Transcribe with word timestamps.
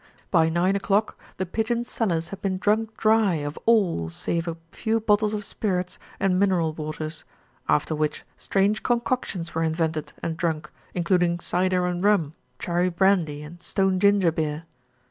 By 0.31 0.49
nine 0.49 0.75
o'clock 0.75 1.15
The 1.37 1.45
Pigeons' 1.45 1.87
cellars 1.87 2.29
had 2.29 2.41
been 2.41 2.57
drunk 2.57 2.97
dry 2.97 3.35
of 3.35 3.55
all 3.67 4.09
save 4.09 4.47
a 4.47 4.57
few 4.71 4.99
bottles 4.99 5.35
of 5.35 5.45
spirits 5.45 5.99
and 6.19 6.39
mineral 6.39 6.73
waters, 6.73 7.23
after 7.69 7.93
which 7.93 8.23
strange 8.35 8.81
concoctions 8.81 9.53
were 9.53 9.61
invented 9.61 10.11
and 10.23 10.35
drunk, 10.37 10.71
including 10.95 11.39
cider 11.39 11.85
and 11.85 12.03
rum, 12.03 12.33
cherry 12.57 12.89
brandy 12.89 13.43
and 13.43 13.61
stone 13.61 13.99
ginger 13.99 14.31
beer. 14.31 14.63